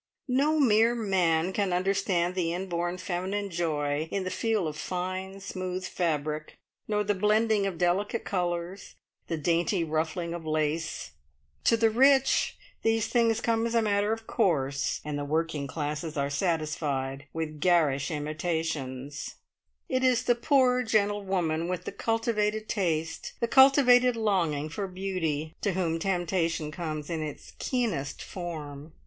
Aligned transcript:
No 0.27 0.59
mere 0.59 0.95
man 0.95 1.53
can 1.53 1.71
understand 1.71 2.33
the 2.33 2.51
inborn 2.55 2.97
feminine 2.97 3.51
joy 3.51 4.07
in 4.09 4.23
the 4.23 4.31
feel 4.31 4.67
of 4.67 4.75
fine 4.75 5.39
smooth 5.39 5.85
fabric, 5.85 6.57
nor 6.87 7.03
the 7.03 7.13
blending 7.13 7.67
of 7.67 7.77
delicate 7.77 8.25
colours, 8.25 8.95
the 9.27 9.37
dainty 9.37 9.83
ruffling 9.83 10.33
of 10.33 10.43
lace. 10.43 11.11
To 11.65 11.77
the 11.77 11.91
rich 11.91 12.57
these 12.81 13.05
things 13.09 13.41
come 13.41 13.67
as 13.67 13.75
a 13.75 13.81
matter 13.83 14.11
of 14.11 14.25
course, 14.25 15.01
and 15.05 15.19
the 15.19 15.23
working 15.23 15.67
classes 15.67 16.17
are 16.17 16.31
satisfied 16.31 17.27
with 17.31 17.59
garish 17.59 18.09
imitations; 18.09 19.35
it 19.87 20.03
is 20.03 20.23
the 20.23 20.33
poor 20.33 20.81
gentlewoman 20.81 21.67
with 21.67 21.83
the 21.85 21.91
cultivated 21.91 22.67
taste, 22.67 23.33
the 23.39 23.47
cultivated 23.47 24.15
longing 24.15 24.67
for 24.67 24.87
beauty, 24.87 25.53
to 25.61 25.73
whom 25.73 25.99
temptation 25.99 26.71
comes 26.71 27.07
in 27.11 27.21
its 27.21 27.53
keenest 27.59 28.23
form. 28.23 28.93